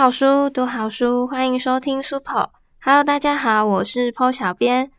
[0.00, 2.48] 好书，读好书，欢迎收听 Super。
[2.80, 4.90] Hello，大家好，我是 Po 小编，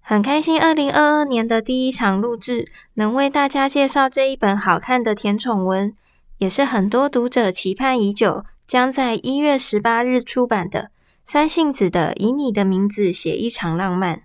[0.00, 5.92] 很开心二零二二年的第一场录制，能为大家介绍这一本好看的甜宠文，
[6.38, 10.92] 也是很多读者期盼已久，将在一月十八日出版的
[11.24, 14.18] 三幸子的《以你的名字写一场浪漫》。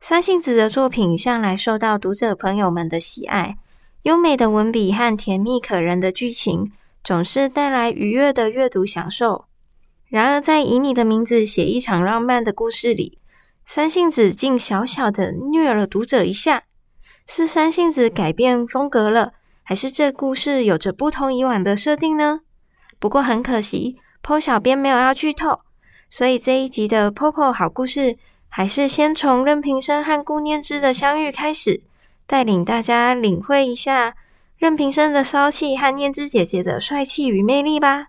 [0.00, 3.56] 三幸子的作品向来受到读者朋友们的喜爱，
[4.02, 6.72] 优美的文笔和甜蜜可人的剧情。
[7.06, 9.44] 总是带来愉悦的阅读享受。
[10.08, 13.20] 然而，在以你的名字写一场浪漫的故事里，
[13.64, 16.64] 三幸子竟小小的虐了读者一下。
[17.24, 22.40] 是三幸子改变风格了，还是这故事有着不同以往的设定呢？
[22.98, 25.60] 不过很可惜，Po 小编没有要剧透，
[26.10, 28.16] 所以这一集的 Popo 好故事，
[28.48, 31.82] 还是先从任平生和顾念之的相遇开始，
[32.26, 34.16] 带领大家领会一下。
[34.56, 38.08] 任平生的骚气和念之姐姐的帅气与魅力吧。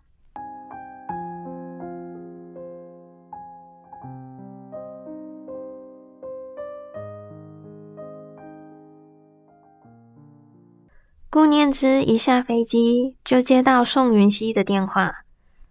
[11.30, 15.18] 顾念之一下飞机就接到宋云熙的电话。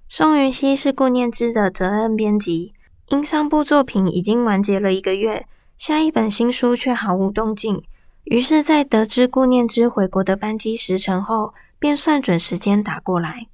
[0.08, 2.72] 宋云熙是顾念之的责任编辑，
[3.08, 5.44] 因上部作品已经完结了一个月，
[5.76, 7.82] 下一本新书却毫无动静。
[8.26, 13.46] 于是，在得知顾念之回国的班机时程后，便算准时间打过来。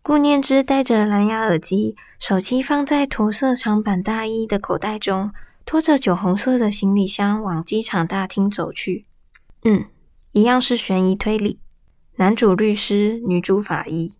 [0.00, 5.30] 顾念之戴着蓝牙耳机，手机放在驼色长版大衣的口袋中，
[5.66, 9.04] 拖着酒红色的行李箱往机场大厅走去。
[9.64, 9.84] 嗯，
[10.32, 11.60] 一样是悬疑推理，
[12.16, 14.14] 男主律师，女主法医。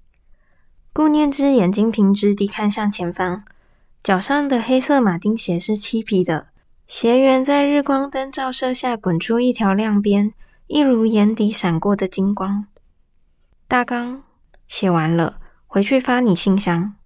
[0.92, 3.44] 顾念之眼睛平直地看向前方，
[4.02, 6.48] 脚上的黑色马丁鞋是漆皮的。
[6.90, 10.34] 鞋缘在日光灯照射下滚出一条亮边，
[10.66, 12.66] 一如眼底闪过的金光。
[13.68, 14.24] 大纲
[14.66, 15.38] 写完了，
[15.68, 16.96] 回去发你信箱。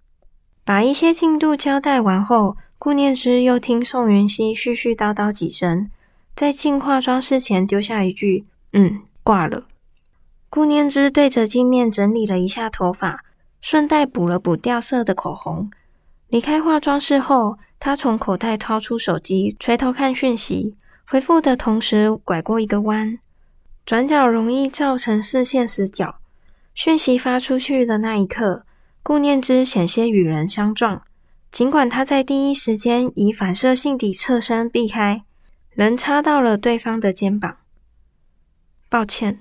[0.65, 5.91] 把一些进度交代完后，顾念之又听宋云熙絮絮叨叨几声，
[6.35, 9.67] 在进化妆室前丢下一句：“嗯，挂了。”
[10.49, 13.23] 顾念之对着镜面整理了一下头发，
[13.61, 15.71] 顺带补了补掉色的口红。
[16.29, 17.59] 离开化妆室后。
[17.85, 20.75] 他从口袋掏出手机，垂头看讯息，
[21.07, 23.19] 回复的同时拐过一个弯，
[23.85, 26.15] 转角容易造成视线死角。
[26.75, 28.65] 讯息发出去的那一刻，
[29.03, 31.03] 顾念之险些与人相撞，
[31.51, 35.23] 尽管他在第一时间以反射性地侧身避开，
[35.69, 37.59] 人插到了对方的肩膀。
[38.89, 39.41] 抱歉，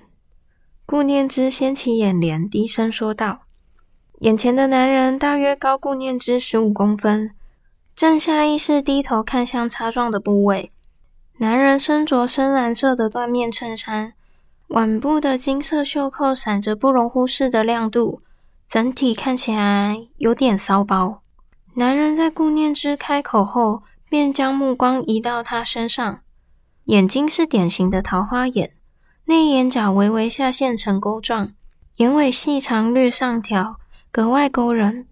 [0.84, 3.46] 顾念之掀起眼帘，低声说道
[4.20, 7.30] ：“眼前的男人大约高顾念之十五公分。”
[7.96, 10.72] 正下意识低头看向擦撞的部位，
[11.38, 14.14] 男人身着深蓝色的缎面衬衫，
[14.68, 18.18] 腕部的金色袖扣闪着不容忽视的亮度，
[18.66, 21.22] 整体看起来有点骚包。
[21.74, 26.18] 男人在顾念之开口后，便将目光移到他身上，
[26.86, 28.72] 眼睛是典型的桃花眼，
[29.26, 31.52] 内眼角微微下陷成钩状，
[31.98, 33.76] 眼尾细长略上挑，
[34.10, 35.06] 格外勾人。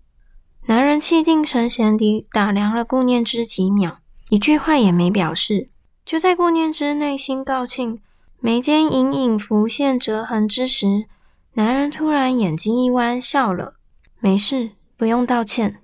[0.66, 5.68] 男人气定神闲地打量了顾念之几秒，一句话也没表示。
[6.04, 7.98] 就在顾念之内心告罄，
[8.40, 11.06] 眉间隐隐浮现折痕之时，
[11.54, 13.74] 男人突然眼睛一弯，笑了
[14.20, 15.80] ：“没事，不用道歉。”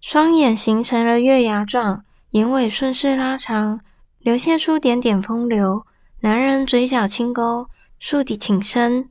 [0.00, 3.80] 双眼形成了月牙状，眼尾顺势拉长，
[4.18, 5.84] 流泻出点点风流。
[6.20, 7.66] 男人嘴角轻勾，
[7.98, 9.10] 竖底挺身：“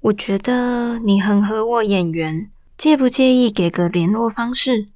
[0.00, 2.50] 我觉得你很合我眼缘。”
[2.80, 4.88] 介不介意给个联络方式？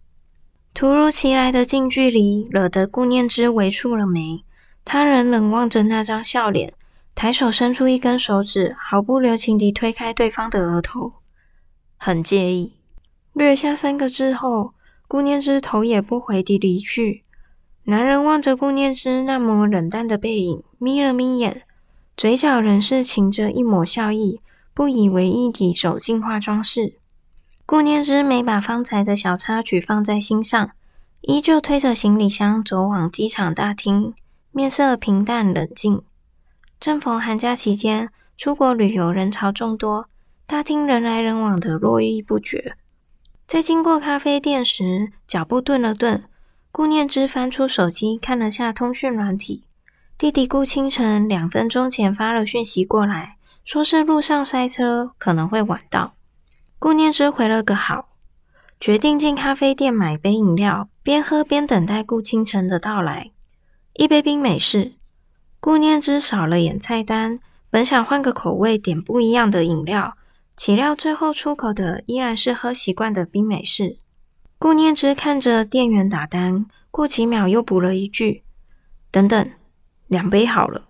[0.72, 4.42] 突如其来的近距离惹得顾念之微蹙了眉，
[4.86, 6.72] 他仍冷望着那张笑脸，
[7.14, 11.12] 抬手伸出一根手指，毫不留情地推开对方的额头。
[11.98, 12.72] 很介意。
[13.34, 14.72] 略下三个字后，
[15.06, 17.22] 顾念之头也不回地离去。
[17.82, 21.60] 男人望着顾念之那抹冷淡的背影，眯了眯眼，
[22.16, 24.40] 嘴角仍是噙着一抹笑意，
[24.72, 26.94] 不以为意地走进化妆室。
[27.66, 30.70] 顾念之没把方才的小插曲放在心上，
[31.22, 34.12] 依旧推着行李箱走往机场大厅，
[34.52, 36.02] 面色平淡冷静。
[36.78, 40.10] 正逢寒假期间，出国旅游人潮众多，
[40.46, 42.76] 大厅人来人往的络绎不绝。
[43.46, 46.24] 在经过咖啡店时，脚步顿了顿，
[46.70, 49.64] 顾念之翻出手机看了下通讯软体，
[50.18, 56.13] 弟弟顾清晨两分钟前发了讯息过来，说是路上塞车，可能会晚到。
[56.84, 58.10] 顾念之回了个好，
[58.78, 63.32] 决定进咖啡店买杯饮料，边喝边等待顾清晨的到来。
[63.94, 64.92] 一杯冰美式。
[65.60, 67.38] 顾念之扫了眼菜单，
[67.70, 70.18] 本想换个口味点不一样的饮料，
[70.58, 73.96] 岂料最后出口的依然是喝习惯的冰美式。
[74.58, 78.44] 顾念之看着店员打单，过几秒又补了一句
[79.10, 79.50] ：“等等，
[80.06, 80.88] 两杯好了。”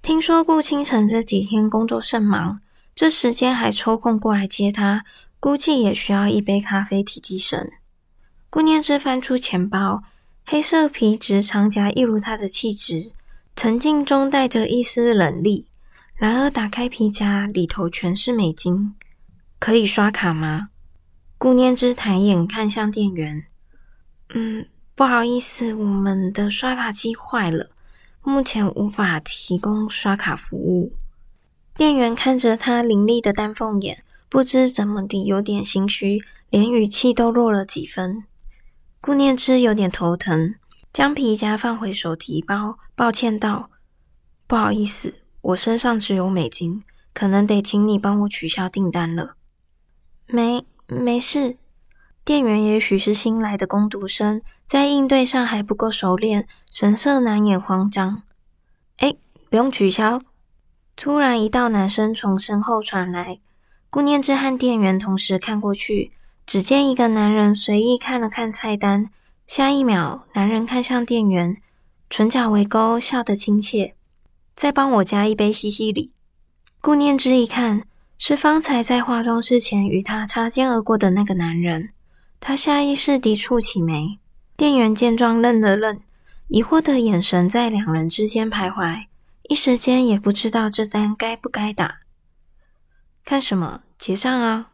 [0.00, 2.60] 听说顾清晨这几天工作甚忙，
[2.94, 5.04] 这时间还抽空过来接他，
[5.40, 7.72] 估计也需要一杯咖啡提提神。
[8.50, 10.02] 顾念之翻出钱包，
[10.44, 13.12] 黑色皮质长夹一如他的气质，
[13.56, 15.66] 沉静中带着一丝冷厉。
[16.14, 18.94] 然而打开皮夹，里头全是美金，
[19.58, 20.68] 可以刷卡吗？
[21.38, 23.46] 顾念之抬眼看向店员，
[24.34, 27.70] 嗯，不好意思，我们的刷卡机坏了。
[28.22, 30.92] 目前无法提供刷卡服务。
[31.74, 38.24] 店员看着他凌厉的丹凤眼，不知怎么的有点心虚，连语气都弱了几分。
[39.00, 40.54] 顾念之有点头疼，
[40.92, 43.70] 将皮夹放回手提包，抱歉道
[44.46, 46.84] ：“不好意思，我身上只有美金，
[47.14, 49.36] 可能得请你帮我取消订单了。”
[50.28, 51.56] 没没事。
[52.24, 58.22] 店员也许是新来的工读生，在应对上还不够熟练，神色难掩慌张。
[58.98, 59.16] 哎，
[59.50, 60.20] 不用取消。
[60.94, 63.40] 突然，一道男声从身后传来。
[63.90, 66.12] 顾念之和店员同时看过去，
[66.46, 69.10] 只见一个男人随意看了看菜单，
[69.46, 71.56] 下一秒，男人看向店员，
[72.08, 73.94] 唇角微勾，笑得亲切。
[74.54, 76.12] 再帮我加一杯西西里。
[76.80, 77.82] 顾念之一看，
[78.16, 81.90] 是方才在化妆室前与他擦肩而过的那个男人。
[82.38, 84.18] 他下意识地蹙起眉，
[84.56, 86.00] 店员见状愣了愣，
[86.48, 89.04] 疑惑的眼神在两人之间徘徊，
[89.52, 91.98] 一时间也不知道这单该不该打。
[93.22, 93.82] 看什么？
[93.98, 94.70] 结账啊！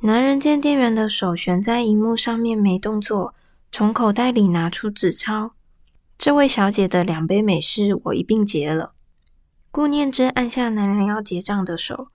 [0.00, 3.34] 男人见店员的手悬在荧幕上面没动作，
[3.70, 5.52] 从口袋里拿出纸钞
[6.16, 8.94] ：“这位小姐的两杯美式我一并结了。”
[9.70, 12.08] 顾念之按下男人要结账的手，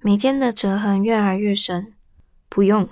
[0.00, 1.94] 眉间的折痕越来越深。
[2.50, 2.86] 不用。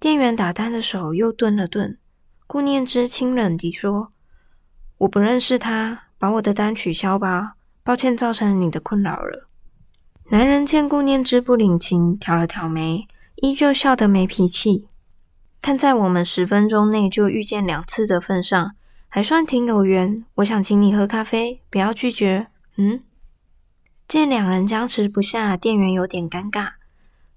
[0.00, 1.98] 店员打单的手又顿了顿，
[2.46, 4.08] 顾念之清冷地说
[5.00, 7.56] ：“我不认识他，把我的单取消吧。
[7.88, 9.48] 抱歉造成你的困扰了。”
[10.30, 14.86] 男人见顾念之不领情，挑了挑眉，依旧笑得没脾气。
[15.62, 18.72] 看在我们十分钟内就遇见两次的份上，
[19.08, 20.22] 还算挺有缘。
[20.34, 22.48] 我想请你喝咖啡，不要拒绝。
[22.76, 23.00] 嗯？
[24.06, 26.72] 见两人僵持不下，店员有点尴尬。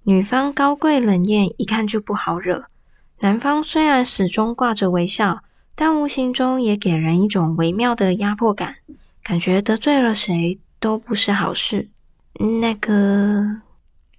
[0.02, 2.66] 女方高贵冷艳，一看就不好惹。
[3.20, 5.42] 男方虽然始终挂着微笑，
[5.74, 8.76] 但无形中也给人一种微妙的压迫感，
[9.22, 11.90] 感觉得罪了谁都不是好事。
[12.60, 13.60] 那个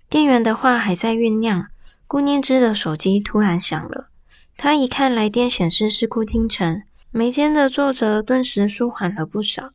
[0.09, 1.67] 店员的话还在酝酿，
[2.07, 4.09] 顾念之的手机突然响了。
[4.55, 9.71] 他一看来电显示是顾清晨，眉间的皱褶顿时舒缓了不少。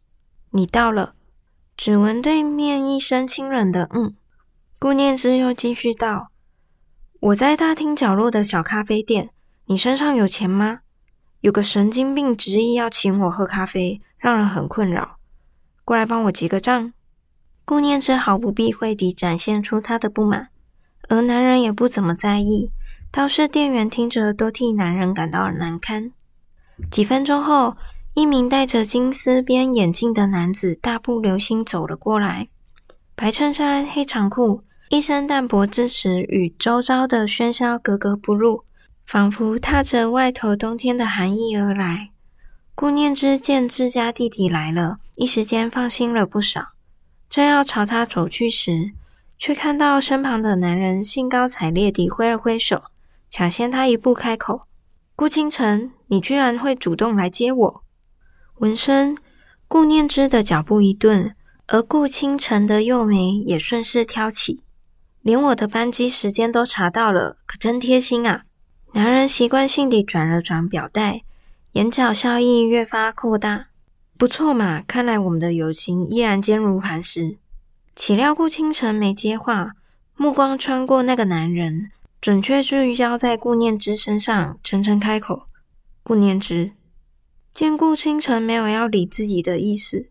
[0.52, 1.14] 你到了，
[1.76, 4.14] 只闻对面一声清冷的“嗯”。
[4.78, 6.28] 顾念之又继续道
[7.20, 9.31] ：“我在大厅角落的小咖啡店，
[9.66, 10.81] 你身上有钱吗？
[11.40, 15.18] 有个神经病执意要请我喝咖啡，让人很困扰。
[15.88, 16.93] 过来帮我结个账。”
[17.64, 20.50] 顾念之毫不避讳地展现出他的不满，
[21.08, 22.70] 而男人也不怎么在意，
[23.11, 26.12] 倒是店员听着都替男人感到难堪。
[26.90, 27.79] 几分钟后，
[28.12, 32.48] 一名戴着金丝边眼镜的男子大步流星走了过来，
[33.15, 34.62] 白衬衫、黑长裤。
[34.91, 38.65] 一身淡薄之时，与周遭的喧嚣格格不入，
[39.06, 42.10] 仿佛踏着外头冬天的寒意而来。
[42.81, 46.69] 顾念之见自家弟弟来了，一时间放心了不少。
[47.29, 48.93] 正要朝他走去时，
[49.37, 52.85] 却看到身旁的男人兴高采烈地挥了挥手，
[53.29, 54.69] 抢先他一步开口
[55.17, 57.82] ：“顾清晨，你居然会主动来接我？”
[58.61, 59.19] 闻声，
[59.67, 61.35] 顾念之的脚步一顿，
[61.67, 64.63] 而顾清晨的右眉也顺势挑起。
[65.23, 68.44] 连我的班机时间都查到了，可真贴心啊！
[68.94, 71.23] 男人习惯性地转了转表带，
[71.79, 73.69] 眼角笑意越发扩大。
[74.17, 77.39] 不错嘛，看来我们的友情依然坚如磐石。
[77.94, 79.70] 岂料顾清晨没接话，
[80.17, 85.43] 目光穿过那个男人，准确聚焦在顾念之身上，沉沉开口
[86.03, 86.73] ：“顾念之。”
[87.55, 90.11] 见顾清晨没有要理自己的意思，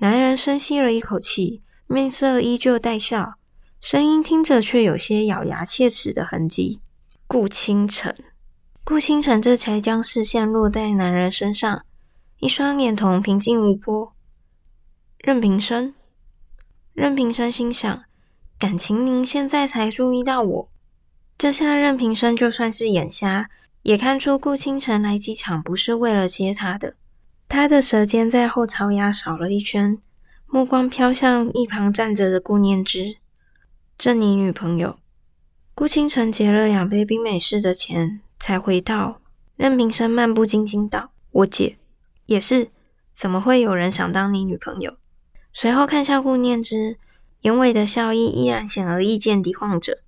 [0.00, 3.36] 男人深吸了一口气，面色依旧带笑。
[3.80, 6.82] 声音听着却有些咬牙切齿的痕迹。
[7.26, 8.14] 顾清晨，
[8.88, 11.84] 顾清晨这才将视线落在男人身上，
[12.38, 14.14] 一双眼瞳平静无波。
[15.18, 15.92] 任平生，
[16.94, 18.04] 任平生心想：
[18.58, 20.68] 感情您现在才注意到我？
[21.36, 23.50] 这下任平生就算是眼瞎，
[23.82, 26.96] 也看出顾清晨来机场不是为了接他的。
[27.46, 29.98] 他的舌尖在后槽牙扫了一圈，
[30.46, 33.18] 目光飘向一旁站着的顾念之。
[33.98, 34.98] 这你女朋友。
[35.74, 39.20] 顾清晨结了两杯冰美式的钱，才回道。
[39.56, 41.78] 任平生漫不经心道：“我姐
[42.26, 42.70] 也是，
[43.12, 44.96] 怎么会有人想当你女朋友？”
[45.52, 46.96] 随后看向顾念之，
[47.42, 49.98] 眼尾的笑意依然显而易见地晃着。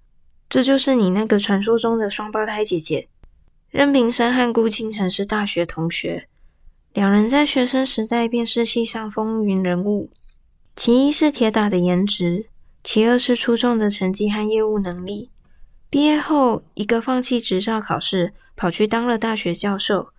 [0.49, 3.08] 这就是你那个传说中的双胞胎姐姐。
[3.68, 6.28] 任平生和顾清晨是大学同学，
[6.92, 10.10] 两人在学生时代便是系上风云人物。
[10.75, 12.46] 其一是铁打的颜值，
[12.82, 15.30] 其二是出众的成绩和业务能力。
[15.90, 20.12] 毕业后，一个放弃执照考试，跑去当了大学教授；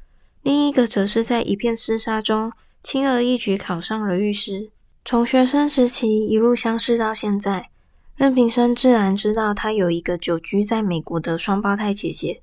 [0.44, 2.52] 另一个则是在一片厮杀中，
[2.84, 4.70] 轻而易举考上了律师。
[5.06, 7.70] 从学生时期一路相识到现在，
[8.18, 12.42] 任平生自然知道他有一个久居在美国的双胞胎姐姐，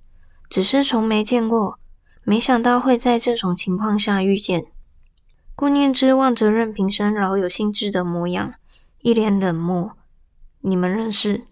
[0.49, 1.79] 只是从没见过，
[2.25, 4.65] 没想到会在这种情况下遇见。
[5.55, 8.55] 顾念之望着任平生饶有兴致的模样，
[9.03, 9.93] 一脸冷漠
[10.63, 11.43] ：“你们认识？”“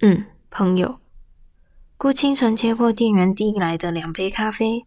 [0.00, 0.24] 嗯。”
[0.56, 1.00] 朋友
[1.96, 4.86] 顾清晨接过店员递来的两杯咖啡，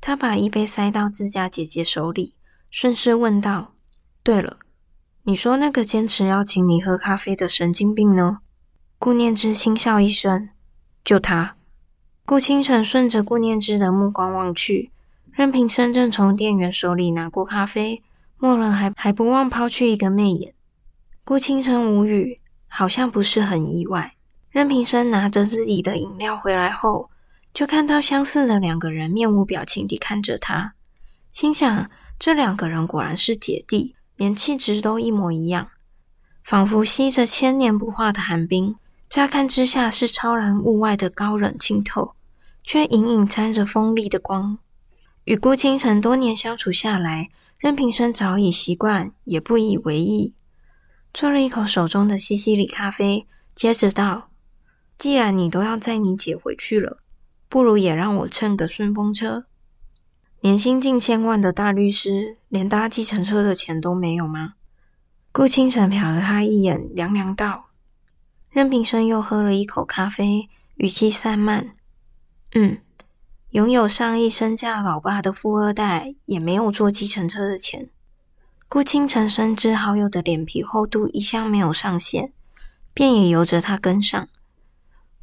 [0.00, 2.34] 他把一杯塞到自家姐姐手里，
[2.68, 3.74] 顺势问道
[4.24, 4.58] ：“对了，
[5.22, 8.38] 你说那个坚持要请你喝咖啡的神经病呢？”
[8.98, 10.48] 顾念之轻笑一声
[11.04, 11.54] ：“就他。”
[12.26, 14.90] 顾清晨顺着顾念之的目光望去，
[15.30, 18.02] 任凭深圳从店员手里拿过咖啡，
[18.36, 20.56] 默了还还不忘抛去一个媚眼。
[21.22, 24.13] 顾清晨无语，好像不是很意外。
[24.54, 27.10] 任平生拿着自己的饮料回来后，
[27.52, 30.74] 就看到相似的两个人面无表情地看着他，
[31.32, 35.70] 心想：这两个人果然是姐弟，连气质都一模一样，
[36.44, 38.76] 仿佛吸着千年不化的寒冰。
[39.10, 42.14] 乍看之下是超然物外的高冷清透，
[42.62, 44.58] 却隐隐掺着锋利的光。
[45.24, 50.32] 与顾倾城多年相处下来，任平生早已习惯，也不以为意。
[51.12, 54.28] 啜了一口手中的西西里咖啡，接着道。
[54.98, 56.98] 既然你都要载你姐回去了，
[57.48, 59.46] 不如也让我蹭个顺风车。
[60.40, 64.54] 年薪近千万的大律师，连搭计程车的钱都没有吗？
[65.32, 67.66] 顾清晨瞟了他一眼，凉凉道。
[68.50, 71.72] 任平生又喝了一口咖啡，语气散漫
[72.54, 72.78] ：“嗯，
[73.50, 77.90] 拥有上亿身价老爸的富二代，也没有坐计程车的钱。”
[78.68, 82.32] 顾清晨深知好友的脸皮厚度一向没有上限，
[82.92, 84.28] 便也由着他跟上。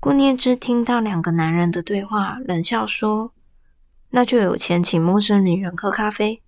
[0.01, 3.35] 顾念之听到两个男人的对话，冷笑说
[4.09, 6.41] ：“那就有钱请陌生女人喝咖啡，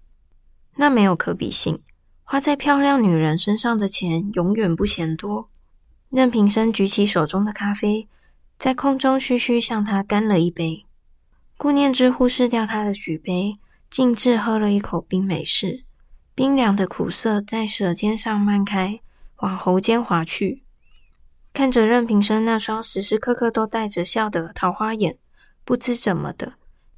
[0.78, 1.80] 那没有可比性。
[2.24, 5.52] 花在漂亮女人身上的钱永远不嫌多。”
[6.10, 8.08] 任平生举起手中的咖啡，
[8.58, 10.88] 在空中嘘嘘向他干了一杯。
[11.56, 15.84] 顾念之忽视掉他的举杯，径自喝了一口冰美式，
[16.34, 19.00] 冰凉的苦涩在舌尖上漫开，
[19.42, 20.62] 往喉间滑去。
[21.54, 25.20] 看着任平生那双时时刻刻都带着笑的桃花眼，
[25.64, 26.54] 不知怎么的，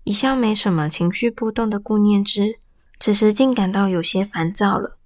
[0.06, 2.58] 一向没什么情绪波动的顾念之，
[2.98, 4.98] 此时竟感到有些烦躁了。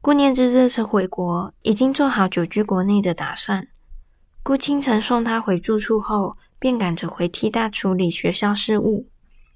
[0.00, 3.68] 顾念之这次回国，已经做好久居国内的打算。
[4.42, 9.06] 顾清晨送他回住处后，便赶着回 T 大处理学校事务。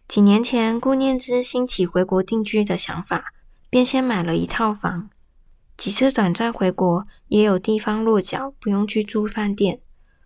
[0.07, 3.33] 几年前，顾念之兴起回国定居的想法，
[3.69, 5.11] 便先买了一套房。
[5.77, 9.81] 几次短暂回国，也有地方落脚，不用去住饭店，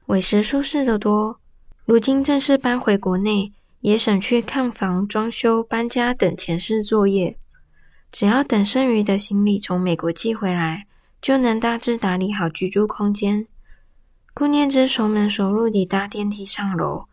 [0.06, 1.40] 委实舒适的多。
[1.84, 7.36] 如今正式搬回国内，也省去看房、装修、搬家等前事作业。
[8.12, 10.86] 只要等剩余的行李从美国寄回来，
[11.20, 13.46] 就能大致打理好居住空间。
[14.32, 17.06] 顾念之熟门熟路地搭电梯上楼，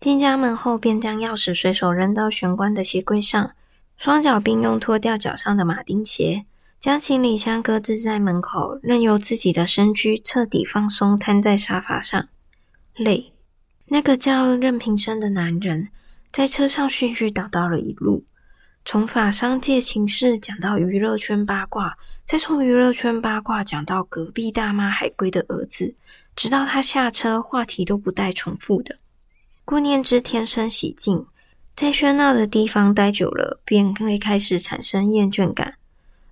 [0.00, 3.52] 进家门后便将钥匙随手扔到玄关的鞋柜上，
[3.96, 6.46] 双脚并用脱掉脚上的马丁鞋。
[6.78, 12.28] 将行李箱搁置在门口，任由自己的身躯彻底放松，瘫在沙发上。
[12.94, 13.32] 累。
[13.88, 15.90] 那个叫任平生的男人
[16.32, 18.24] 在车上絮絮叨叨了一路，
[18.84, 25.94] 从法商界情事讲到娱乐圈八卦，再从娱乐圈八卦讲到隔壁大妈海龟的儿子，
[26.34, 28.98] 直到他下车，话题都不带重复的。
[29.64, 31.26] 顾念之天生喜静，
[31.76, 35.74] 在喧闹的地方待久了，便会开始产生厌倦感。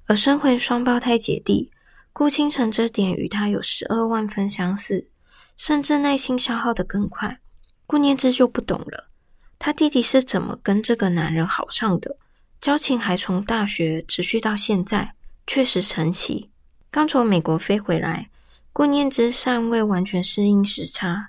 [0.06, 1.70] 而身为双胞胎姐弟，
[2.12, 5.08] 顾倾城这点与他有十二万分相似，
[5.56, 7.40] 甚至耐心消耗的更快。
[7.86, 9.08] 顾念之就不懂了，
[9.58, 12.16] 他弟弟是怎么跟这个男人好上的？
[12.60, 15.14] 交情还从大学持续到现在，
[15.46, 16.50] 确实神奇。
[16.90, 18.30] 刚从美国飞回来，
[18.72, 21.28] 顾念之尚未完全适应时差，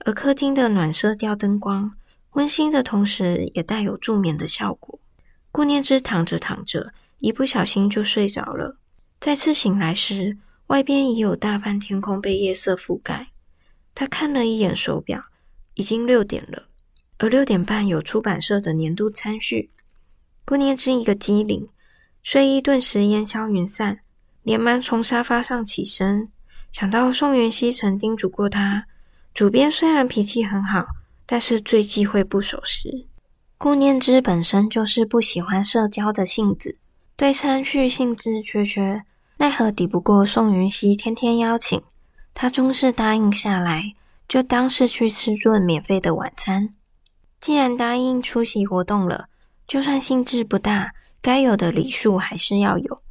[0.00, 1.92] 而客厅的暖色调灯光
[2.32, 4.98] 温馨的同时，也带有助眠的效果。
[5.50, 6.92] 顾念之躺着躺着。
[7.20, 8.76] 一不小心就睡着了。
[9.18, 10.36] 再次醒来时，
[10.66, 13.28] 外边已有大半天空被夜色覆盖。
[13.94, 15.24] 他看了一眼手表，
[15.74, 16.68] 已经六点了，
[17.18, 19.70] 而六点半有出版社的年度参序。
[20.44, 21.68] 顾念之一个机灵，
[22.22, 24.00] 睡意顿时烟消云散，
[24.42, 26.30] 连忙从沙发上起身。
[26.72, 28.86] 想到宋元熙曾叮嘱过他，
[29.34, 30.86] 主编虽然脾气很好，
[31.26, 33.06] 但是最忌讳不守时。
[33.58, 36.78] 顾念之本身就是不喜欢社交的性子，
[37.20, 39.02] 对参序兴致缺缺，
[39.36, 41.82] 奈何抵不过宋云熙天天邀请，
[42.32, 43.94] 他终是答应下来，
[44.26, 46.70] 就当是去吃顿免费的晚餐。
[47.38, 49.28] 既然答应出席活动了，
[49.66, 53.02] 就算兴致不大，该有的礼数还是要有。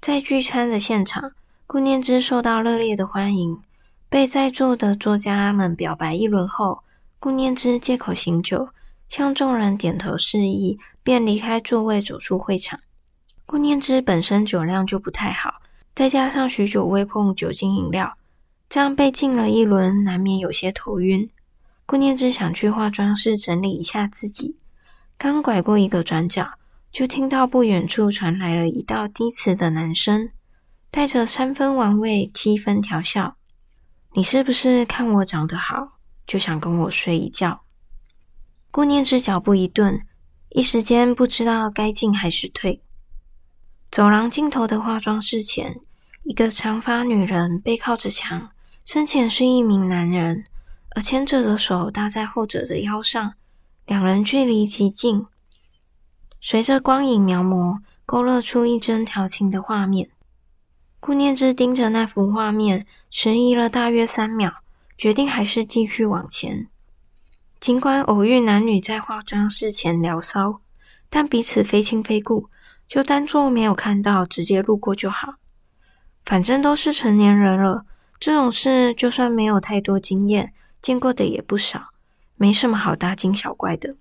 [0.00, 1.32] 在聚餐的现场。
[1.66, 3.60] 顾念之受到热烈的欢迎，
[4.08, 6.82] 被在座的作家们表白一轮后，
[7.18, 8.70] 顾念之借口醒酒，
[9.06, 12.80] 向众人点头示意，便离开座位走出会场。
[13.46, 15.60] 顾念之本身酒量就不太好，
[15.94, 18.16] 再加上许久未碰酒精饮料，
[18.68, 21.28] 这样被敬了一轮，难免有些头晕。
[21.86, 24.56] 顾念之想去化妆室整理一下自己，
[25.18, 26.54] 刚拐过一个转角，
[26.90, 30.30] 就听到不远处传来了一道低磁的男声。
[30.90, 33.36] 带着三分玩味、七分调笑，
[34.12, 37.64] 你是不是看我长得好，就想跟我睡一觉？
[38.70, 40.06] 顾念之脚步一顿，
[40.50, 42.80] 一时间不知道该进还是退。
[43.94, 45.80] 走廊尽头的化妆室前，
[46.24, 48.50] 一个长发女人背靠着墙，
[48.84, 50.46] 身前是一名男人，
[50.96, 53.34] 而牵着的手搭在后者的腰上，
[53.86, 55.26] 两人距离极近，
[56.40, 60.10] 随着光影描摹，勾勒出一帧调情的画面。
[60.98, 64.54] 顾念之盯着那幅画面，迟疑了大约三秒，
[64.98, 66.66] 决定还是继续往前。
[67.60, 70.60] 尽管偶遇男女在化妆室前聊骚，
[71.08, 72.48] 但彼此非亲非故，
[72.86, 75.34] 就当做没有看到，直接路过就好。
[76.24, 77.84] 反正都是成年人了，
[78.18, 81.88] 这种事就算没有太多经验，见过的也不少，
[82.36, 83.96] 没什么好大惊小怪的。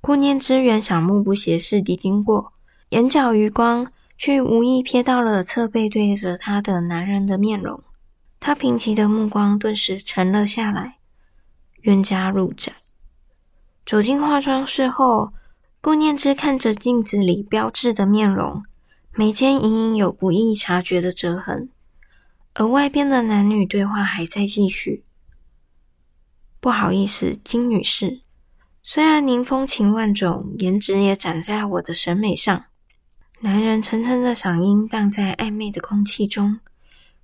[0.00, 2.52] 顾念之原想目不斜视地经过，
[2.90, 3.92] 眼角余光。
[4.18, 7.82] 却无意瞥到了侧背对着他的男人的面容，
[8.38, 10.98] 他平齐的目光顿时沉了下来。
[11.80, 12.72] 冤家路窄。
[13.84, 15.32] 走进化妆室后，
[15.82, 18.62] 顾念之看着镜子里标志的面容，
[19.16, 21.70] 眉间隐隐有不易察觉的折痕。
[22.54, 25.02] 而外边的男女对话还在继续。
[26.60, 28.20] 不好意思，金女士，
[28.80, 32.66] 虽然您风情万种，颜值也长在我的审美上。
[33.40, 36.60] 男人沉沉的嗓音荡在暧昧的空气中，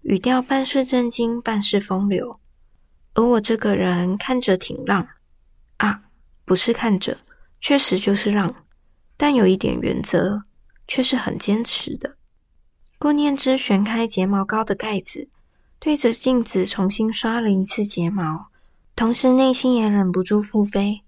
[0.03, 2.41] 语调半是震惊，半是风流。
[3.15, 5.07] 而我这个人看着挺浪
[5.77, 6.03] 啊，
[6.45, 7.19] 不是看着，
[7.61, 8.55] 确实就是浪，
[9.17, 10.43] 但有一点原则，
[10.87, 12.17] 却是很坚持的。
[12.99, 15.29] 顾念之旋开睫毛膏的盖子，
[15.79, 18.49] 对着镜子重新刷了一次睫毛，
[18.97, 21.03] 同时内心也忍不住腹诽：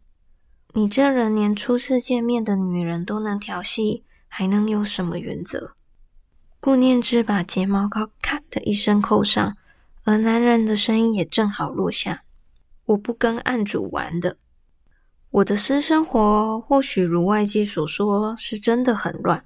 [0.74, 4.04] 你这人连初次见面的女人都能调戏。
[4.32, 5.74] 还能有什么原则？
[6.60, 9.56] 顾念之把睫毛膏咔的一声扣上，
[10.04, 12.22] 而男人的声音也正好落下
[12.86, 14.36] ：“我不跟案主玩的。
[15.30, 19.44] 我的私生活或许如外界所说是真的很乱，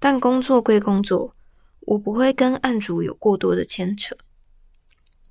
[0.00, 1.36] 但工作归工作，
[1.80, 4.16] 我不会跟案主有过多的牵扯。”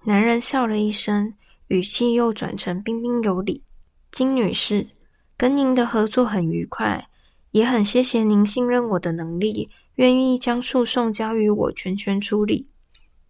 [0.06, 1.34] 男人笑了一声，
[1.68, 3.64] 语气又转成彬彬有礼
[4.12, 4.88] ：“金女士，
[5.36, 7.08] 跟您的合作很愉快。”
[7.52, 12.70] 也很谢谢您信任我的能力，愿意将诉讼交予我全权处理。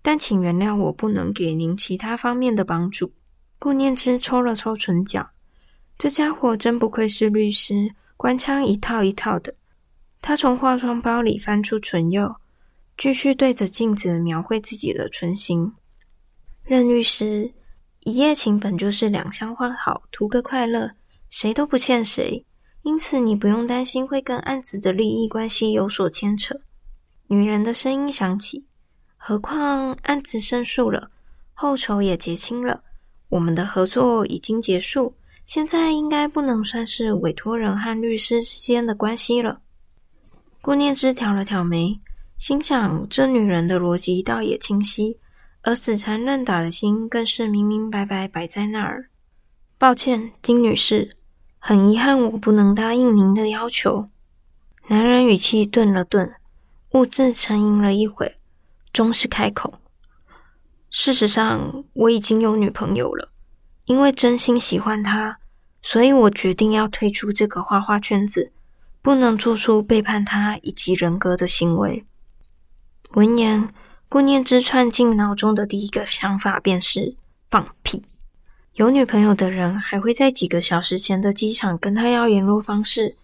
[0.03, 3.13] 但请原谅我不能给您其他方面的帮助。
[3.57, 5.31] 顾念之抽了抽唇角，
[6.01, 9.53] 这家伙真不愧是律师，官腔一套一套的。
[10.19, 12.37] 他从化妆包里翻出唇釉，
[12.97, 15.71] 继续对着镜子描绘自己的唇形。
[16.63, 17.53] 任律师，
[17.99, 20.89] 一夜情本就是两相欢好，图个快乐，
[21.29, 22.43] 谁都不欠谁。
[22.81, 26.59] 因此，你不用担心会跟案子的利益关系有所牵扯。
[27.27, 28.65] 女人的声音响起。
[29.17, 31.11] 何况案子胜诉了，
[31.53, 32.81] 后酬也结清了，
[33.29, 35.13] 我们的合作已经结束，
[35.53, 39.59] 现在应该不能算是委托人和律师之间的关系了。
[40.61, 41.99] 顾念之挑了挑眉，
[42.37, 45.19] 心想：这女人的逻辑倒也清晰，
[45.63, 49.09] 而死缠烂打的心更是明明白白摆在那儿。
[49.77, 51.17] 抱歉，金女士。
[51.59, 54.07] 很遗憾，我不能答应您的要求。
[54.87, 56.33] 男人语气顿了顿，
[56.91, 58.37] 兀自沉吟了一会，
[58.93, 59.73] 终是开口
[60.89, 63.27] ：“事实上，我已经有女朋友了。
[63.85, 65.39] 因为真心喜欢她，
[65.81, 68.51] 所以我决定要退出这个花花圈子，
[69.01, 72.05] 不能做出背叛他以及人格的行为。”
[73.11, 73.67] 闻言，
[74.07, 77.15] 顾念之窜进脑中的第一个想法便是
[77.49, 78.03] 放屁。
[78.75, 83.17] 有女朋友的人还会在几个小时前的机场跟他要联络方式，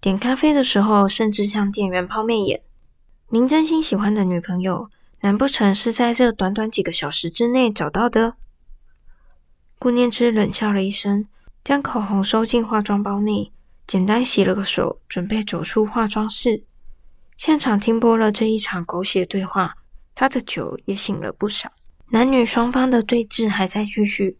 [0.00, 2.62] 点咖啡的时候甚至向店员抛媚眼。
[3.28, 4.88] 您真心喜欢的女朋友，
[5.20, 8.36] 难不成是在这短短几个小时之内找到的？
[9.78, 11.26] 顾念之冷笑了一声，
[11.64, 13.50] 将口红收进化妆包内，
[13.86, 16.64] 简单洗了个手，准备走出化妆室。
[17.38, 19.78] 现场听播了这一场狗血对话，
[20.14, 21.72] 他的酒也醒了不少。
[22.10, 24.36] 男女双方的对峙还在继续。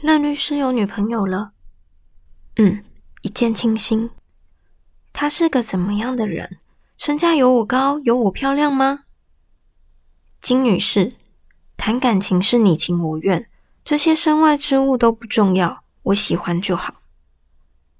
[0.00, 1.52] 任律师有女朋友了？
[2.56, 2.82] 嗯，
[3.20, 4.08] 一见倾心。
[5.12, 6.58] 他是个怎么样的人？
[6.96, 9.04] 身价有我高，有我漂亮吗？
[10.40, 11.12] 金女士，
[11.76, 13.50] 谈感情是你情我愿，
[13.84, 17.02] 这些身外之物都不重要，我喜欢就好。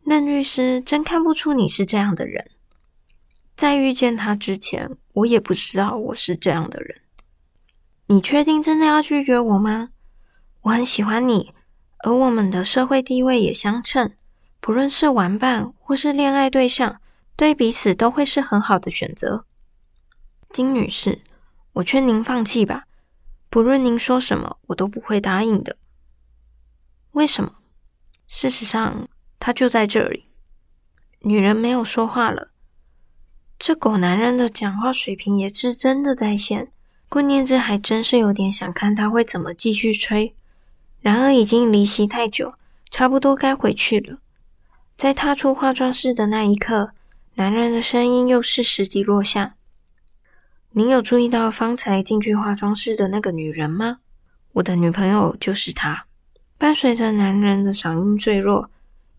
[0.03, 2.51] 任律师真看不出你是这样的人。
[3.55, 7.03] 在遇见他之前，我也不知道我是这样的人。
[8.07, 9.90] 你确定真的要拒绝我吗？
[10.62, 11.53] 我很喜欢你，
[11.99, 14.14] 而我们的社会地位也相称，
[14.61, 17.01] 不论是玩伴或是恋爱对象，
[17.37, 19.44] 对彼此都会是很好的选择。
[20.51, 21.21] 金女士，
[21.75, 22.85] 我劝您放弃吧。
[23.51, 25.77] 不论您说什么，我都不会答应的。
[27.12, 27.57] 为什么？
[28.29, 29.09] 事实上，
[29.41, 30.27] 他就在这里。
[31.21, 32.51] 女人没有说话了。
[33.59, 36.71] 这狗男人的讲话水平也是真的在线，
[37.09, 40.37] 顾念之还真是有点想看他会怎么继续吹。
[41.01, 42.55] 然而已经离席太久，
[42.91, 44.19] 差不多该回去了。
[44.97, 46.93] 在踏出化妆室的那一刻，
[47.37, 49.55] 男人的声音又适时地落下
[50.73, 54.01] ：“您有注意到方才进去化妆室的那个女人吗？
[54.53, 56.05] 我的女朋友就是她。”
[56.59, 58.68] 伴随着男人的嗓音坠落，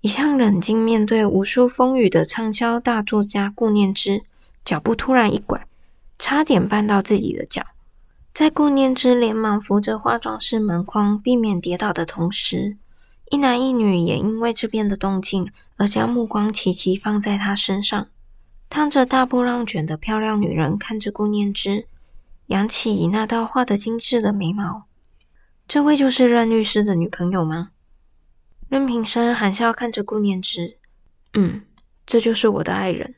[0.02, 4.24] 一向冷静面对无数风雨的畅销大作家顾念之。
[4.66, 5.66] 脚步突然一拐，
[6.20, 7.64] 差点绊到自己的脚。
[8.34, 12.78] 在顾念之连忙扶着化妆室门框，避免跌倒的同时，
[13.32, 18.08] 一男一女也因为这边的动静而将目光齐齐放在他身上。
[18.70, 21.88] 烫着大波浪卷的漂亮女人看着顾念之，
[22.48, 24.89] 扬起那道画得精致的眉毛。
[25.70, 27.70] 这位就是任律师的女朋友吗？
[28.70, 30.80] 任平生含笑看着顾念之，
[31.34, 31.62] 嗯，
[32.08, 33.14] 这就是我的爱人。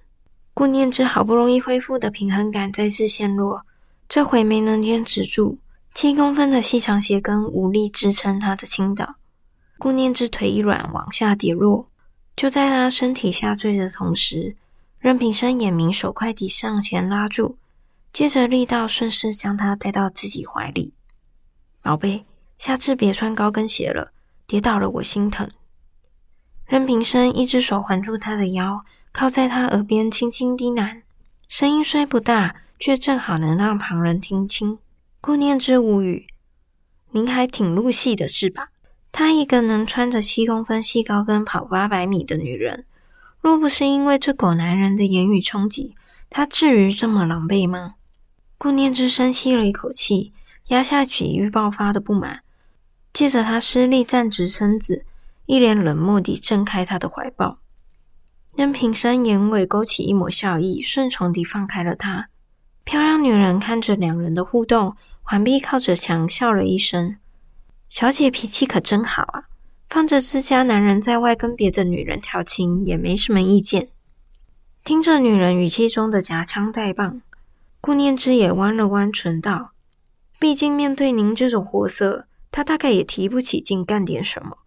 [0.53, 3.65] 顾念之好不容易恢复的平衡感再次陷落，
[4.09, 5.59] 这回没能坚持住，
[5.93, 9.15] 七公分的细长鞋跟无力支撑他的倾倒。
[9.77, 11.87] 顾念之腿一软，往下跌落。
[12.35, 14.57] 就在他身体下坠的同时，
[14.99, 17.55] 任平生眼明手快地上前拉住，
[18.11, 20.93] 接着力道顺势将他带到自己怀里。
[21.81, 22.25] 宝贝，
[22.61, 24.11] 下次别穿高跟鞋了，
[24.45, 25.49] 跌倒了我心疼。
[26.67, 28.85] 任平生一只手环住他的腰。
[29.11, 31.01] 靠在他耳边轻轻低喃，
[31.49, 34.77] 声音虽不大，却正好能让旁人听清。
[35.19, 36.27] 顾念之无语，
[37.09, 38.69] 您还挺入戏的是吧？
[39.11, 42.85] 她一个能穿着七公分细高跟跑八百米的女人，
[43.41, 45.95] 若不是因为这狗男人的言语冲击，
[46.29, 47.95] 她至于这么狼狈吗？
[48.59, 50.31] 顾念之深吸了一口气，
[50.67, 52.43] 压下几欲爆发的不满，
[53.13, 55.05] 借着他施力站直身子，
[55.45, 57.59] 一脸冷漠地挣开他的怀抱。
[58.55, 62.29] 任平生眼尾勾起一抹笑意，顺从地放开了他。
[62.83, 67.17] 漂亮女人看着两人的互动，环臂靠着墙笑了一声
[67.87, 69.43] ：“小姐脾气可真好啊，
[69.87, 73.89] 放着自家男人在外跟别的女人调情也没什么意见。”
[74.83, 77.21] 听着女人语气中的夹枪带棒，
[77.79, 79.71] 顾念之也弯了弯唇道
[80.39, 84.57] ：“毕竟面对您这种货色，他大概也提不起劲干点什么，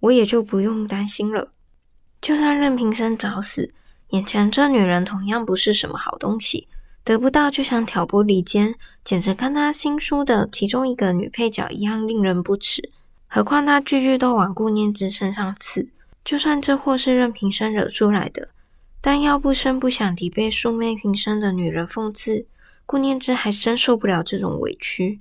[0.00, 1.50] 我也就不用担心了。”
[2.20, 3.72] 就算任平生找死，
[4.10, 6.68] 眼前这女人同样不是什么好东西，
[7.02, 12.90] 得不到就想挑拨离间，简直跟他新书的其中一个女配角一样令人不齿。
[13.26, 15.88] 何况他句句都往顾念之身上刺，
[16.22, 18.50] 就算这祸是任平生惹出来的，
[19.00, 22.46] 但要不声不响地被素昧平生的女人讽刺，
[22.84, 25.20] 顾念之还真受不了这种委屈。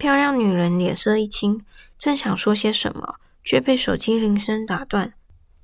[0.00, 1.62] 漂亮女人脸色一青，
[1.98, 5.12] 正想说些什么，却被手机铃声打断。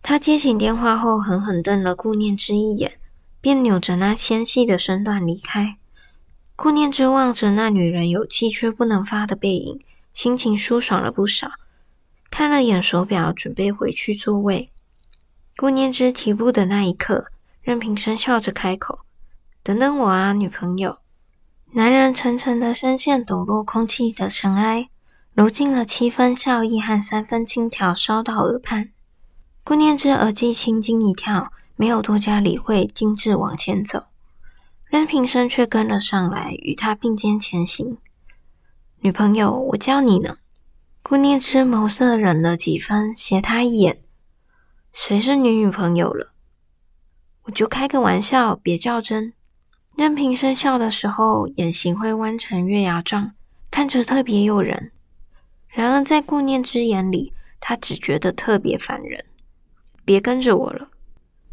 [0.02, 2.98] 她接起电话后，狠狠瞪了顾念之一眼，
[3.40, 5.78] 便扭着那纤细的身段离开。
[6.54, 9.80] 顾念之望着那女人有气却不能发的背影，
[10.12, 11.52] 心情舒爽了不少。
[12.30, 14.70] 看了眼手表，准备回去座位。
[15.56, 17.28] 顾念之提步的那一刻，
[17.62, 18.98] 任平生笑着开口
[19.64, 20.98] ：“等等我啊，女朋友。”
[21.76, 24.88] 男人沉沉的声线抖落空气的尘埃，
[25.34, 28.92] 揉进了七分笑意和三分轻佻，烧到耳畔。
[29.62, 34.04] 顾念之耳际轻轻一跳，没有多加理会，径自往前走。
[34.86, 37.98] 任平生却跟了上来，与他并肩前行。
[39.00, 40.38] 女朋友，我叫你呢。
[41.02, 44.00] 顾念之眸色冷了几分，斜他一眼。
[44.94, 46.32] 谁是你女朋友了？
[47.42, 49.34] 我就开个玩笑，别较真。
[49.96, 53.32] 任平生笑的时候，眼型会弯成月牙状，
[53.70, 54.92] 看着特别诱人。
[55.68, 59.24] 然而在顾念之眼里，他只觉得特别烦人。
[60.04, 60.90] 别跟着我了。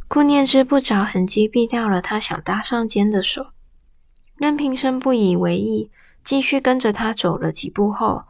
[0.10, 3.48] 顾念之不着痕迹避掉了他想搭上肩的手。
[4.36, 5.90] 任平生不以为意，
[6.22, 8.24] 继续跟着他走了几步后，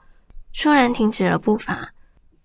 [0.54, 1.92] 突然停止了步伐。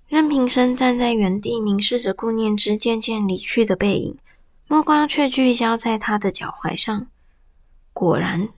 [0.07, 4.17] 任平生站在原地，凝视着顾念之渐渐离去的背影，
[4.67, 7.09] 目光却聚焦在他的脚踝上。
[7.99, 8.51] 果然，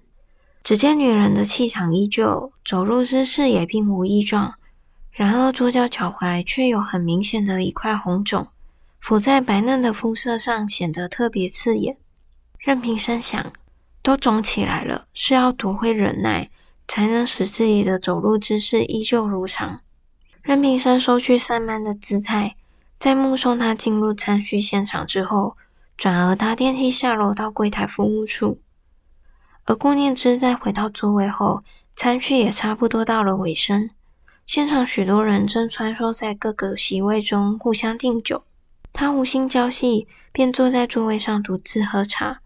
[0.63, 4.57] 只见女人的气场依旧，走路姿势也并无异状。
[5.11, 8.49] 然而左脚脚踝却有很明显的一块红肿，
[9.01, 11.97] 浮在白嫩的肤色上，显得特别刺眼。
[12.59, 13.51] 任平生想。
[14.03, 16.51] 都肿起来了，是要多会忍耐，
[16.87, 19.81] 才能使自己的走路姿势依旧如常。
[20.43, 22.57] 任平生收去散漫的姿态，
[22.99, 25.57] 在目送他进入餐叙现场之后，
[25.97, 28.59] 转而搭电梯下楼到柜台服务处。
[29.65, 31.63] 而顾念之在回到座位后，
[31.95, 33.91] 餐叙也差不多到了尾声。
[34.47, 38.45] 现场许多人正穿梭在各个席位中，互相订酒。
[38.93, 42.41] 他无心交戏，便坐在座位上独自喝茶。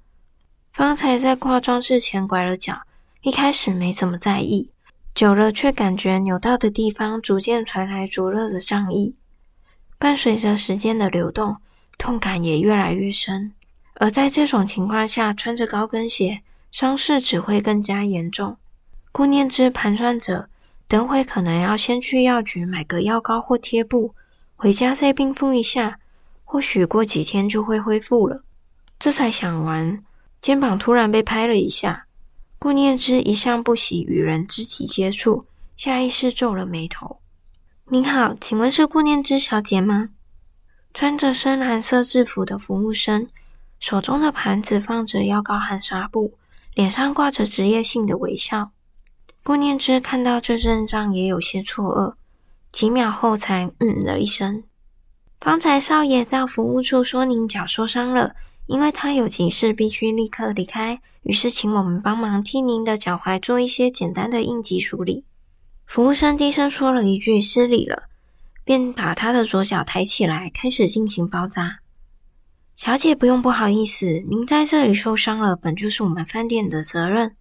[0.70, 2.82] 方才在化妆室前拐了角，
[3.22, 4.70] 一开始没怎么在意，
[5.14, 9.16] 久了却感觉扭到的地方逐渐传来灼热的胀意。
[9.98, 11.56] 伴随着时间的流动，
[11.96, 13.54] 痛感也越来越深。
[13.94, 16.42] 而在这种情况下，穿着高跟鞋，
[16.74, 18.56] 伤势只会更加严重。
[19.12, 20.48] 顾念之盘算着，
[20.88, 24.16] 等会可能要先去药局买个药膏或贴布，
[24.56, 26.00] 回家再冰敷一下，
[26.42, 28.42] 或许过几天就会恢复了。
[28.98, 30.02] 这才想完。
[30.40, 32.06] 肩膀突然被拍了一下，
[32.58, 37.20] 顾念之一向不喜与人肢体接触，下意识皱了眉头。
[37.86, 40.08] “您好，请问是顾念之小姐吗？”
[40.92, 43.28] 穿着深蓝色制服的服务生，
[43.78, 46.34] 手中的盘子放着药膏和纱布，
[46.74, 48.70] 脸上挂着职业性的微笑。
[49.42, 52.14] 顾念之看到这阵仗，也有些错愕，
[52.72, 54.64] 几秒后才嗯了一声
[55.40, 58.34] ：“方才少爷到服务处说您脚受伤了。”
[58.66, 65.26] 因为他有急事，必须立刻离开，于是请我们帮忙替您的脚踝做一些简单的应急处理。
[65.84, 68.04] 服务生低声说了一句“失礼了”，
[68.64, 71.80] 便把他的左脚抬起来，开始进行包扎。
[72.74, 77.36] 小姐不用不好意思，您在这里受伤了，本就是我们饭店的责任。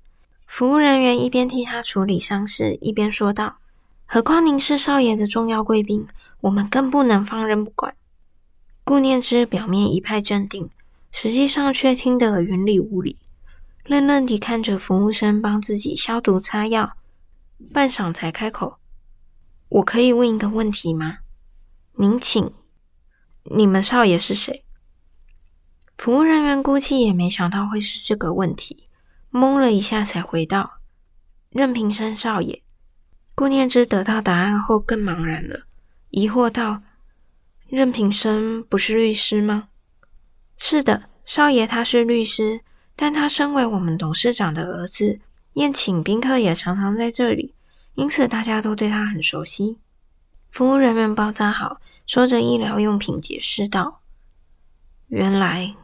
[0.46, 3.58] 服务人员一边替他处理伤势，一边说道
[4.06, 6.08] ：“何况您是少爷的重要贵宾，
[6.42, 7.96] 我们更不能放任不管。”
[8.86, 10.70] 顾念之表面一派镇定。
[11.16, 13.18] 实际上却听得云里雾里，
[13.86, 16.94] 愣愣地看着服务生帮自己消毒擦药，
[17.72, 18.80] 半晌才开口
[19.70, 21.20] ：“我可以问一个问题吗
[21.98, 22.52] ？”“您请。
[23.56, 24.63] ”“你们少爷是谁？”
[25.98, 28.86] 服务人员估计也没想到会是这个问题，
[29.32, 30.74] 懵了一下才回道
[31.50, 32.62] ：“任平生少爷。”
[33.36, 35.62] 顾念之得到答案后更茫然了，
[36.12, 36.84] 疑惑道
[37.68, 39.70] ：“任平生不是律师吗？”
[40.58, 42.62] 是的，少爷他是律师，
[42.96, 45.20] 但他身为我们董事长的儿子，
[45.54, 47.56] 宴请宾客也常常在这里，
[47.96, 49.80] 因此大家都对他很熟悉。
[50.52, 54.02] 服务人员包扎好，说着医疗用品，解释道
[55.10, 55.76] ：“原来，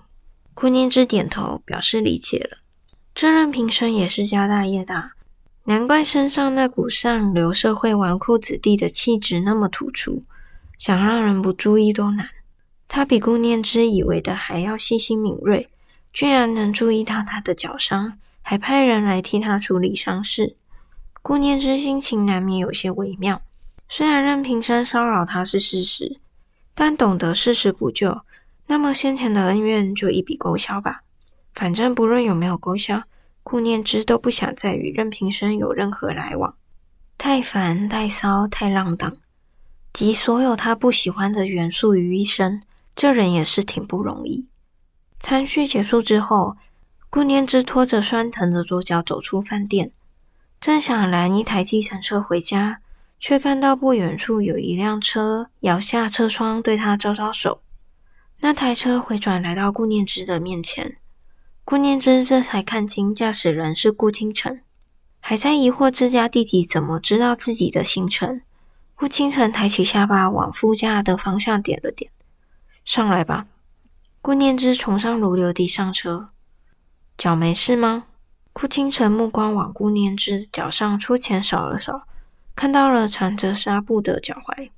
[0.60, 2.58] 顾念之点头表示理解了。
[3.15, 5.13] 这任平生也是家大业大，
[5.63, 10.26] 难怪身上那股上流社会纨绔子弟的气质那么突出，
[10.78, 12.28] 想让人不注意都难。”
[12.89, 15.69] 他比顾念之以为的还要细心敏锐，
[16.12, 20.58] 居然能注意到他的脚伤，还派人来替他处理伤势。
[21.22, 23.41] 顾念之心情难免有些微妙。
[23.88, 26.19] 虽然任平生骚扰他是事实，
[26.76, 28.24] 但懂得事实补救，
[28.69, 31.01] 那么先前的恩怨就一笔勾销吧。
[31.55, 33.01] 反正不论有没有勾销，
[33.41, 36.55] 顾念之都不想再与任平生有任何来往。
[37.17, 39.17] 太烦、太骚、太浪荡，
[39.91, 42.62] 集所有他不喜欢的元素于一身。
[42.95, 44.47] 这人也是挺不容易。
[45.19, 46.55] 餐叙结束之后，
[47.10, 49.91] 顾念之拖着酸疼的左脚走出饭店，
[50.60, 52.82] 正想拦一台计程车回家，
[53.19, 57.63] 却看到不远处有一辆车摇下车窗对他招招手。
[58.41, 60.97] 那台车回转来到顾念之的面前，
[61.65, 64.62] 顾念之这才看清驾驶人是顾清晨，
[65.19, 68.41] 还在疑惑自家弟弟怎么知道自己的行程。
[68.95, 72.12] 顾清晨抬起下巴往副驾的方向点了点。
[72.86, 73.47] 上来吧，
[74.21, 76.30] 顾念之从上如流地上车。
[77.17, 78.06] 脚没事吗？
[78.54, 82.04] 顾清晨目光往顾念之脚上出前扫了扫，
[82.56, 84.69] 看到了缠着纱布的脚踝。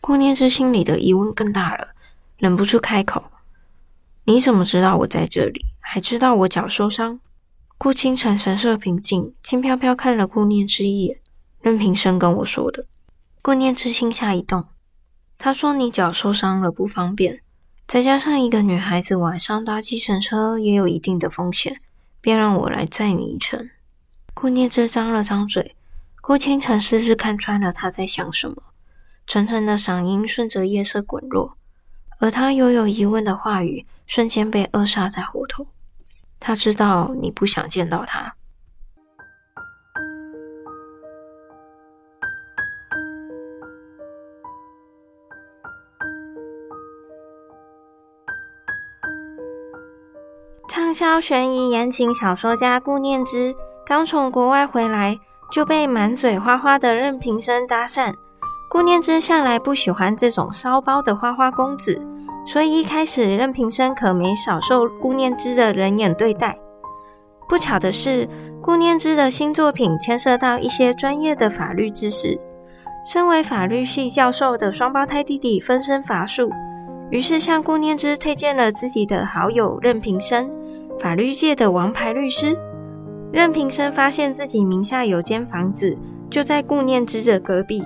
[0.00, 1.93] 顾念之心里的疑问更大了，
[2.44, 3.24] 忍不住开口
[4.24, 5.64] ：“你怎么知道我在这里？
[5.80, 7.18] 还知道我脚受伤？”
[7.78, 11.22] 顾清晨神色平静，轻飘飘看了顾念之一眼。
[11.62, 12.84] 任平生跟我说的。
[13.40, 14.66] 顾念之心下一动，
[15.38, 17.40] 他说：“你脚受伤了，不方便，
[17.86, 21.80] 再加上一个女孩子晚上搭计程车也有一定的风险，
[22.20, 23.70] 便让我来载你一程。”
[24.34, 25.74] 顾念之张了张嘴，
[26.20, 28.56] 顾清晨似是看穿了他在想什么，
[29.26, 31.56] 沉沉的嗓音顺着夜色滚落，
[32.24, 35.66] 而他犹有疑问的话语瞬间被扼杀在喉头。
[36.40, 38.34] 他知道你不想见到他。
[50.66, 55.20] 畅销悬疑言情小说家顾念之刚从国外回来，
[55.52, 58.14] 就被满嘴花花的任平生搭讪。
[58.74, 62.04] 顾念之向来不喜欢这种骚包的花花公子。
[62.44, 66.58] 所以一开始，任平生可没少受顾念之的人眼对待。
[67.48, 68.28] 不巧的是，
[68.60, 72.36] 顾念之的新作品牵涉到一些专业的法律知识。
[73.06, 76.50] 身为法律系教授的双胞胎弟弟分身乏术，
[77.10, 80.50] 于是向顾念之推荐了自己的好友任平生，
[80.98, 82.58] 法律界的王牌律师。
[83.30, 85.96] 任平生发现自己名下有间房子，
[86.28, 87.84] 就在顾念之的隔壁，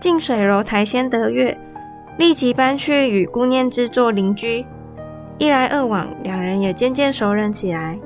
[0.00, 1.56] 近水楼台先得月。
[2.18, 4.66] 立即搬去与顾念之做邻居，
[5.38, 7.96] 一来二往，两人也渐渐熟人起来。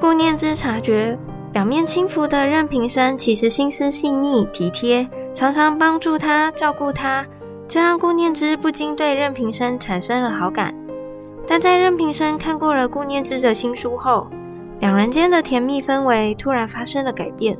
[0.00, 1.18] 顾念之察觉，
[1.52, 7.26] 表面轻浮的任平生其实心思细腻体贴，常常帮助他、照顾他，
[7.66, 10.72] 这让顾念之不禁对任平生产生了好感。
[11.44, 14.28] 但在任平生看过了顾念之的新书后，
[14.78, 17.58] 两人间的甜蜜氛围突然发生了改变。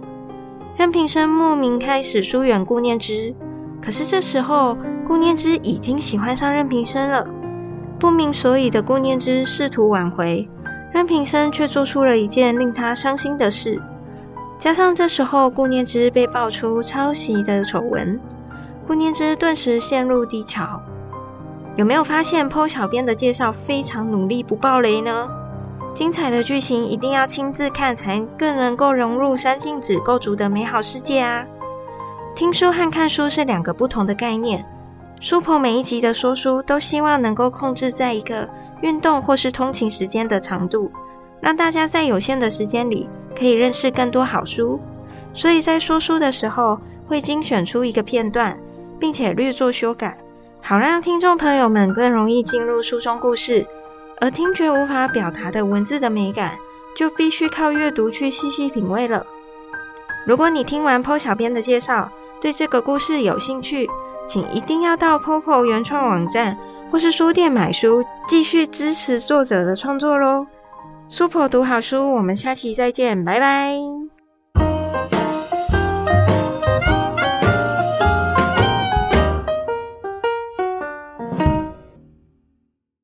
[0.76, 3.34] 任平生莫名开始疏远顾念之。
[3.80, 7.26] 可是这时候，顾念之已经喜欢上任平生了。
[7.98, 10.48] 不明所以的顾念之试图挽回，
[10.92, 13.80] 任平生却做出了一件令他伤心的事。
[14.58, 18.18] 加上这时候顾念之被爆出抄袭的丑闻，
[18.86, 20.80] 顾念之顿时陷入低潮。
[21.76, 25.28] 有没有发现 PO 小编的介绍非常努力不爆雷呢？
[25.94, 31.46] 精彩的剧情一定要亲自看，才更能够融入三性子构筑的美好世界啊！
[32.34, 34.66] 听书和看书是两个不同的概念。
[35.20, 38.48] 书婆每一集的说书都希望能够控制在一个
[38.82, 40.90] 运动或是通勤时间的长度，
[41.40, 44.80] 让大家在有限的时间里可以认识更多好书。
[45.32, 46.76] 所以在说书的时候
[47.06, 48.58] 会精选出一个片段，
[48.98, 50.18] 并且略作修改，
[50.60, 53.64] 好让听众朋友们更容易进入书中故事。
[54.20, 56.56] 而听觉无法表达的文字的美感，
[56.96, 59.26] 就必须靠阅读去细细品味了。
[60.26, 63.88] 如果你听完 PO 小编的介绍，对这个故事有兴趣，
[64.26, 66.56] 请一定要到 Popo 原创网站
[66.90, 70.46] 或是书店买书，继续支持作者的创作喽！
[71.10, 74.13] 书婆读好书，我们下期再见，拜拜。